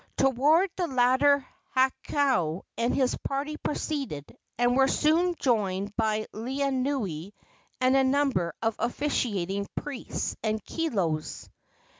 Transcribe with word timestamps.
Toward 0.17 0.71
the 0.77 0.87
latter 0.87 1.45
Hakau 1.75 2.61
and 2.75 2.91
his 2.91 3.15
party 3.17 3.55
proceeded, 3.57 4.35
and 4.57 4.75
were 4.75 4.87
soon 4.87 5.35
joined 5.37 5.95
by 5.95 6.25
Laeanui 6.33 7.33
and 7.79 7.95
a 7.95 8.03
number 8.03 8.55
of 8.63 8.75
officiating 8.79 9.67
priests 9.75 10.35
and 10.41 10.59
kilos. 10.65 11.51